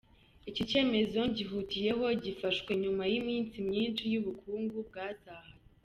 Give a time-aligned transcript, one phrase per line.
[0.49, 5.53] Iki cyemezo ngihutiyeho gifashwe nyuma y'iminsi myinshi y'ubukungu bwazahaye.